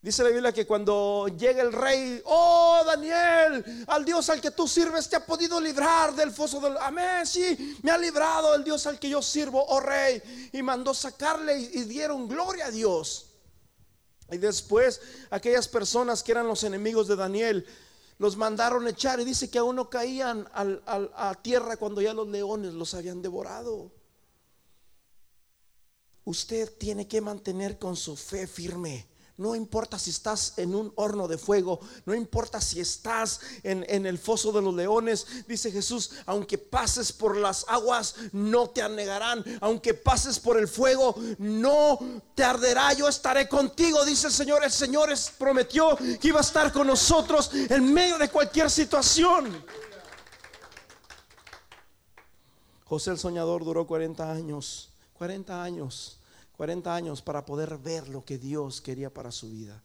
[0.08, 4.66] Dice la Biblia que cuando llega el rey, oh Daniel, al Dios al que tú
[4.66, 6.78] sirves te ha podido librar del foso del...
[6.78, 10.50] Amén, sí, me ha librado el Dios al que yo sirvo, oh rey.
[10.54, 13.32] Y mandó sacarle y, dieron gloria a Dios.
[14.32, 17.66] Y después aquellas personas que eran los enemigos de Daniel,
[18.18, 22.74] los mandaron echar y dice que aún no caían a tierra cuando ya los leones
[22.74, 23.92] los habían devorado.
[26.24, 31.28] Usted tiene que mantener con su fe firme No importa si estás en un horno
[31.28, 36.10] de fuego, no importa si estás en, en, el foso de los leones, dice Jesús,
[36.26, 42.00] aunque pases por las aguas, no te anegarán, aunque pases por el fuego, no
[42.34, 44.64] te arderá, yo estaré contigo, dice el Señor.
[44.64, 49.64] El Señor prometió que iba a estar con nosotros en medio de cualquier situación.
[52.86, 56.18] José el soñador duró 40 años, 40 años
[56.58, 59.82] 40 años para poder ver lo que Dios quería para su vida.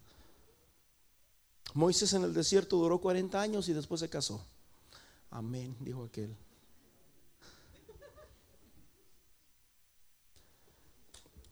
[1.74, 4.44] Moisés en el desierto duró 40 años y después se casó.
[5.30, 6.34] Amén, dijo aquel.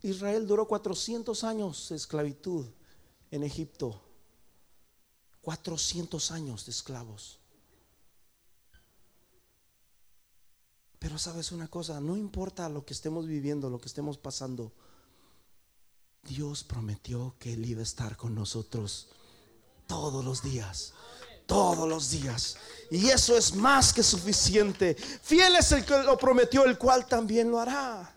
[0.03, 2.67] Israel duró 400 años de esclavitud
[3.31, 4.01] en Egipto.
[5.43, 7.39] 400 años de esclavos.
[10.99, 14.73] Pero sabes una cosa, no importa lo que estemos viviendo, lo que estemos pasando,
[16.23, 19.09] Dios prometió que Él iba a estar con nosotros
[19.87, 20.93] todos los días.
[21.47, 22.57] Todos los días.
[22.91, 24.95] Y eso es más que suficiente.
[24.95, 28.17] Fiel es el que lo prometió, el cual también lo hará.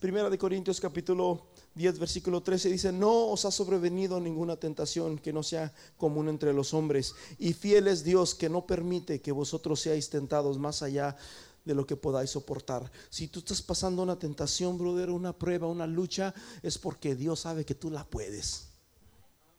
[0.00, 5.32] Primera de Corintios capítulo 10, versículo 13 dice, no os ha sobrevenido ninguna tentación que
[5.32, 7.14] no sea común entre los hombres.
[7.38, 11.16] Y fiel es Dios que no permite que vosotros seáis tentados más allá
[11.64, 12.90] de lo que podáis soportar.
[13.10, 17.64] Si tú estás pasando una tentación, brother, una prueba, una lucha, es porque Dios sabe
[17.64, 18.68] que tú la puedes.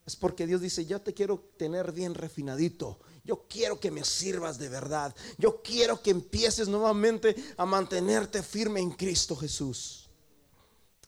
[0.05, 2.99] Es porque Dios dice, yo te quiero tener bien refinadito.
[3.23, 5.15] Yo quiero que me sirvas de verdad.
[5.39, 10.07] Yo quiero que empieces nuevamente a mantenerte firme en Cristo Jesús.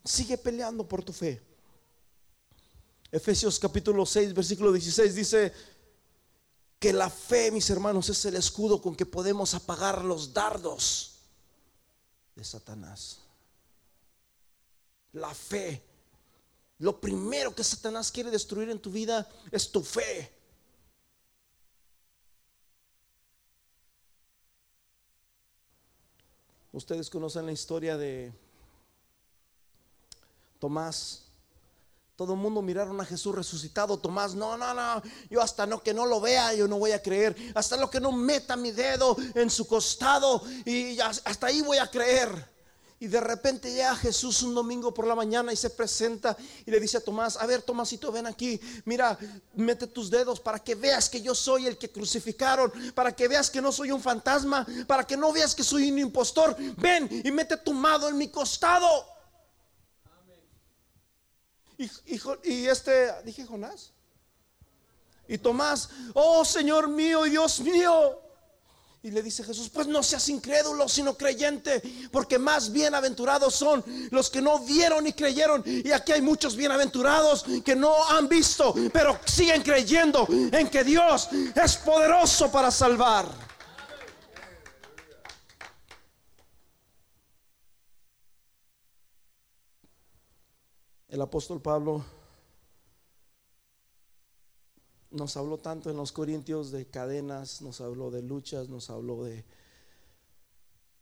[0.03, 1.41] Sigue peleando por tu fe.
[3.11, 5.53] Efesios capítulo 6, versículo 16 dice,
[6.79, 11.15] que la fe, mis hermanos, es el escudo con que podemos apagar los dardos
[12.35, 13.19] de Satanás.
[15.13, 15.83] La fe.
[16.79, 20.31] Lo primero que Satanás quiere destruir en tu vida es tu fe.
[26.71, 28.31] Ustedes conocen la historia de
[30.59, 31.26] Tomás
[32.17, 33.99] todo el mundo miraron a Jesús resucitado.
[33.99, 35.03] Tomás, no, no, no.
[35.29, 37.35] Yo hasta no que no lo vea, yo no voy a creer.
[37.53, 41.85] Hasta lo que no meta mi dedo en su costado y hasta ahí voy a
[41.85, 42.57] creer.
[42.99, 46.79] Y de repente llega Jesús un domingo por la mañana y se presenta y le
[46.79, 49.15] dice a Tomás, a ver Tomásito, ven aquí, mira,
[49.53, 53.51] mete tus dedos para que veas que yo soy el que crucificaron, para que veas
[53.51, 56.57] que no soy un fantasma, para que no veas que soy un impostor.
[56.77, 59.16] Ven y mete tu mano en mi costado.
[61.77, 63.91] Y, este, dije Jonás.
[65.27, 68.21] Y Tomás, oh Señor mío y Dios mío.
[69.03, 74.29] Y le dice Jesús, pues no seas incrédulo, sino creyente, porque más bienaventurados son los
[74.29, 75.63] que no vieron y creyeron.
[75.65, 81.29] Y aquí hay muchos bienaventurados que no han visto, pero siguen creyendo en que Dios
[81.31, 83.46] es poderoso para salvar.
[91.17, 92.05] El apóstol Pablo
[95.09, 99.43] nos habló tanto en los Corintios de cadenas, nos habló de luchas, nos habló de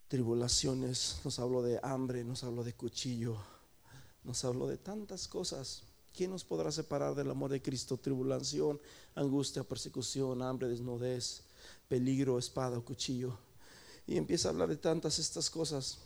[0.07, 3.35] tribulaciones, nos habló de hambre, nos habló de cuchillo,
[4.23, 5.83] nos habló de tantas cosas.
[6.15, 7.97] ¿Quién nos podrá separar del amor de Cristo?
[7.97, 8.79] Tribulación,
[9.15, 11.43] angustia, persecución, hambre, desnudez,
[11.89, 13.37] peligro, espada cuchillo.
[14.07, 15.97] Y empieza a hablar de tantas estas cosas.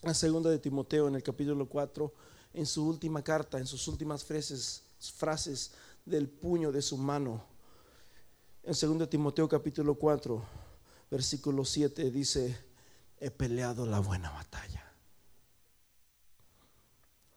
[0.00, 4.24] La segunda de Timoteo en el capítulo 4 en su última carta, en sus últimas
[4.24, 5.72] frases, frases
[6.06, 7.44] del puño de su mano.
[8.62, 10.42] En 2 Timoteo capítulo 4,
[11.10, 12.58] versículo 7 dice,
[13.20, 14.90] he peleado la buena batalla.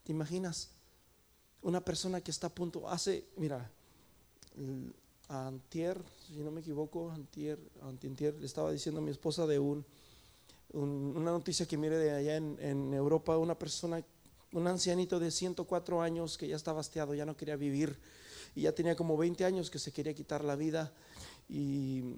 [0.05, 0.69] ¿Te imaginas?
[1.61, 3.69] Una persona que está a punto, hace, mira,
[5.27, 9.85] antier, si no me equivoco, antier, antier, le estaba diciendo a mi esposa de un,
[10.71, 14.01] una noticia que mire de allá en, en Europa, una persona
[14.53, 17.99] un ancianito de 104 años que ya estaba hastiado, ya no quería vivir
[18.55, 20.91] y ya tenía como 20 años que se quería quitar la vida
[21.47, 22.15] y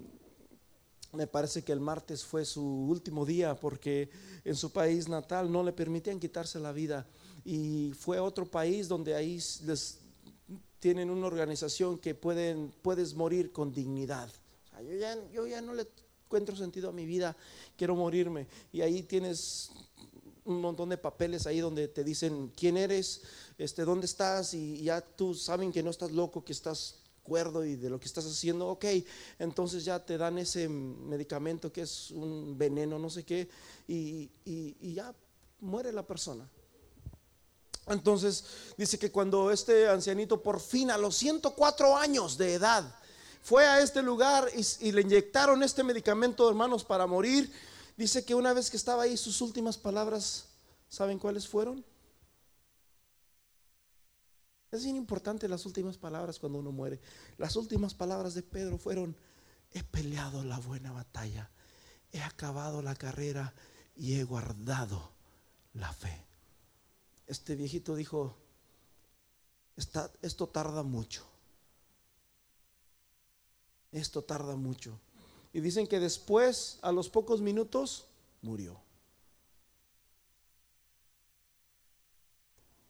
[1.12, 4.08] me parece que el martes fue su último día porque
[4.44, 7.06] en su país natal no le permitían quitarse la vida
[7.44, 9.98] y fue a otro país donde ahí les
[10.80, 14.30] tienen una organización que pueden, puedes morir con dignidad.
[14.82, 15.86] yo, ya, yo ya no le
[16.24, 17.36] encuentro sentido a mi vida,
[17.76, 18.46] quiero morirme.
[18.72, 19.70] Y ahí tienes
[20.44, 23.22] un montón de papeles ahí donde te dicen quién eres,
[23.58, 27.76] este, dónde estás y ya tú saben que no estás loco, que estás cuerdo y
[27.76, 28.84] de lo que estás haciendo, ok,
[29.38, 33.48] entonces ya te dan ese medicamento que es un veneno, no sé qué,
[33.86, 35.14] y, y ya
[35.60, 36.48] muere la persona.
[37.86, 38.44] Entonces
[38.76, 42.94] dice que cuando este ancianito por fin a los 104 años de edad
[43.42, 47.50] fue a este lugar y, y le inyectaron este medicamento, hermanos, para morir,
[47.96, 50.46] dice que una vez que estaba ahí sus últimas palabras,
[50.88, 51.84] ¿saben cuáles fueron?
[54.70, 57.00] Es bien importante las últimas palabras cuando uno muere.
[57.36, 59.14] Las últimas palabras de Pedro fueron,
[59.70, 61.50] he peleado la buena batalla,
[62.10, 63.54] he acabado la carrera
[63.94, 65.12] y he guardado
[65.74, 66.24] la fe.
[67.26, 68.36] Este viejito dijo,
[69.76, 71.26] esto tarda mucho.
[73.90, 74.98] Esto tarda mucho.
[75.52, 78.06] Y dicen que después, a los pocos minutos,
[78.40, 78.80] murió.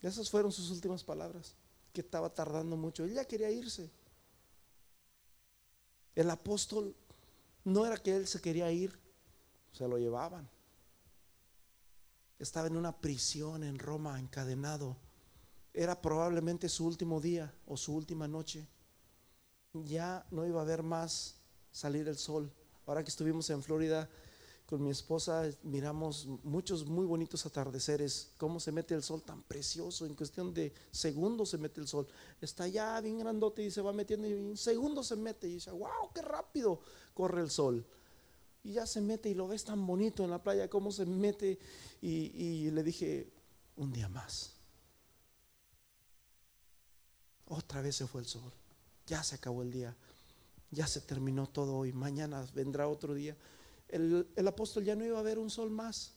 [0.01, 1.55] Esas fueron sus últimas palabras
[1.93, 3.05] que estaba tardando mucho.
[3.05, 3.91] Él ya quería irse.
[6.15, 6.95] El apóstol
[7.65, 8.99] no era que él se quería ir,
[9.73, 10.49] se lo llevaban.
[12.39, 14.97] Estaba en una prisión en Roma, encadenado.
[15.73, 18.67] Era probablemente su último día o su última noche.
[19.73, 21.37] Ya no iba a haber más
[21.73, 22.53] salir el sol.
[22.87, 24.09] Ahora que estuvimos en Florida,
[24.67, 30.07] con mi esposa miramos muchos muy bonitos atardeceres, cómo se mete el sol tan precioso,
[30.07, 32.07] en cuestión de segundos se mete el sol.
[32.41, 35.71] Está ya bien grandote y se va metiendo y en segundos se mete y dice,
[35.71, 36.81] wow, qué rápido
[37.15, 37.85] corre el sol.
[38.65, 41.59] Y ya se mete y lo ves tan bonito en la playa, cómo se mete.
[42.01, 43.29] Y, y le dije,
[43.77, 44.55] un día más.
[47.47, 48.53] Otra vez se fue el sol.
[49.07, 49.97] Ya se acabó el día.
[50.73, 51.93] Ya se terminó todo hoy.
[51.93, 53.37] Mañana vendrá otro día
[53.93, 56.13] el, apóstol ya no iba a ver un sol más.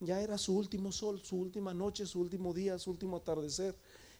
[0.00, 3.76] Ya era su último sol, su última noche, su último día, su último atardecer.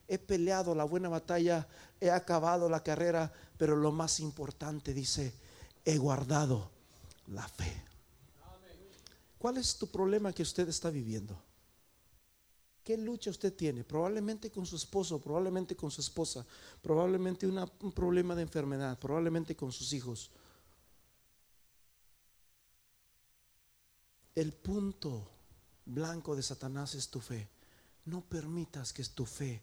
[0.07, 1.67] He peleado la buena batalla,
[2.01, 5.33] he acabado la carrera, pero lo más importante dice,
[5.85, 6.71] he guardado
[7.29, 7.83] la fe.
[9.39, 11.43] ¿Cuál es tu problema que usted está viviendo?
[12.85, 13.83] ¿Qué lucha usted tiene?
[13.83, 16.45] Probablemente con su esposo, probablemente con su esposa,
[16.83, 20.31] probablemente un problema de enfermedad, probablemente con sus hijos.
[24.35, 25.31] El punto
[25.87, 27.49] blanco de Satanás es tu fe.
[28.05, 29.63] No permitas que tu fe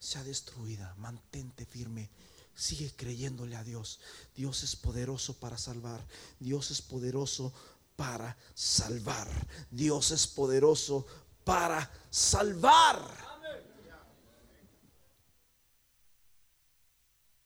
[0.00, 0.92] sea destruida.
[0.96, 2.10] Mantente firme.
[2.54, 4.00] Sigue creyéndole a Dios.
[4.34, 6.04] Dios es poderoso para salvar.
[6.40, 7.52] Dios es poderoso
[7.94, 9.28] para salvar.
[9.70, 11.06] Dios es poderoso
[11.46, 13.00] para salvar.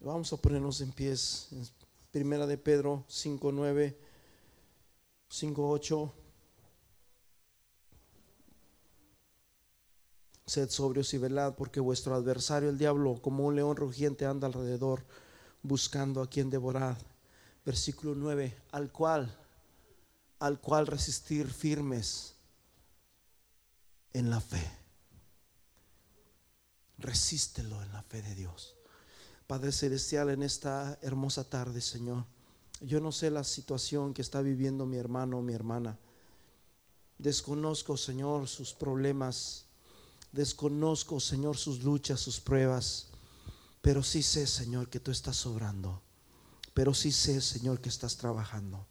[0.01, 1.51] Vamos a ponernos en pies.
[2.11, 3.95] Primera de Pedro 5.9,
[5.31, 6.13] 5.8.
[10.47, 15.05] Sed sobrios y velad, porque vuestro adversario, el diablo, como un león rugiente, anda alrededor
[15.63, 16.97] buscando a quien devorar.
[17.67, 19.31] Versículo 9, al cual,
[20.39, 22.40] al cual resistir firmes
[24.13, 24.71] en la fe.
[26.99, 28.77] Resístelo en la fe de Dios.
[29.47, 32.25] Padre Celestial, en esta hermosa tarde, Señor,
[32.81, 35.99] yo no sé la situación que está viviendo mi hermano o mi hermana.
[37.19, 39.67] Desconozco, Señor, sus problemas
[40.33, 43.09] Desconozco, Señor, sus luchas, sus pruebas,
[43.83, 46.03] pero sí sé, Señor, que tú estás sobrando.
[46.73, 48.87] Pero sí sé, Señor, que estás trabajando.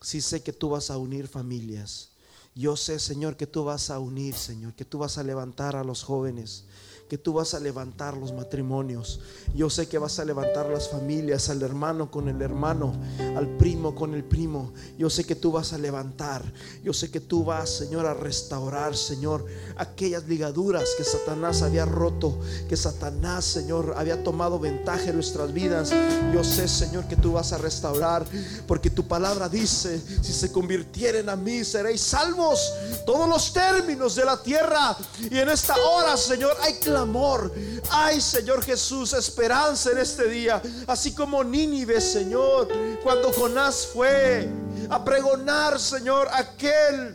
[0.00, 2.10] Sí sé que tú vas a unir familias.
[2.54, 5.82] Yo sé, Señor, que tú vas a unir, Señor, que tú vas a levantar a
[5.82, 6.64] los jóvenes
[7.14, 9.20] que tú vas a levantar los matrimonios.
[9.54, 12.92] Yo sé que vas a levantar las familias, al hermano con el hermano,
[13.36, 14.72] al primo con el primo.
[14.98, 16.42] Yo sé que tú vas a levantar.
[16.82, 19.46] Yo sé que tú vas, Señor, a restaurar, Señor,
[19.76, 22.36] aquellas ligaduras que Satanás había roto,
[22.68, 25.92] que Satanás, Señor, había tomado ventaja en nuestras vidas.
[26.32, 28.26] Yo sé, Señor, que tú vas a restaurar,
[28.66, 32.72] porque tu palabra dice, si se convirtieren a mí, seréis salvos
[33.06, 34.96] todos los términos de la tierra.
[35.30, 36.74] Y en esta hora, Señor, hay
[37.04, 37.52] amor.
[37.90, 40.60] Ay, Señor Jesús, esperanza en este día.
[40.86, 42.68] Así como Nínive, Señor,
[43.02, 44.48] cuando Jonás fue
[44.90, 47.14] a pregonar, Señor, aquel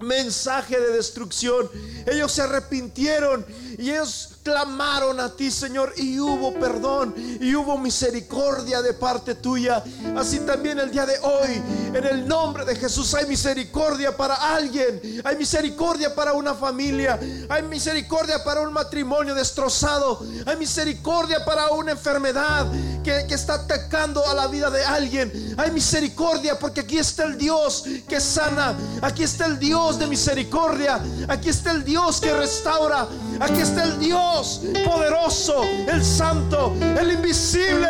[0.00, 1.68] mensaje de destrucción.
[2.06, 3.44] Ellos se arrepintieron
[3.80, 9.82] y ellos clamaron a ti, Señor, y hubo perdón y hubo misericordia de parte tuya.
[10.16, 11.62] Así también el día de hoy,
[11.94, 17.18] en el nombre de Jesús, hay misericordia para alguien, hay misericordia para una familia,
[17.48, 22.66] hay misericordia para un matrimonio destrozado, hay misericordia para una enfermedad
[23.02, 25.54] que, que está atacando a la vida de alguien.
[25.56, 31.00] Hay misericordia porque aquí está el Dios que sana, aquí está el Dios de misericordia,
[31.28, 33.06] aquí está el Dios que restaura,
[33.40, 37.88] aquí está es el Dios poderoso, el santo, el invisible.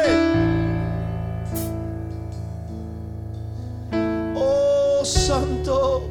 [4.35, 6.09] Oh santo,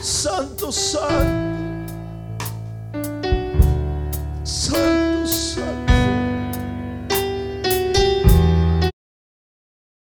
[0.00, 1.42] santo, santo,
[4.44, 5.01] santo.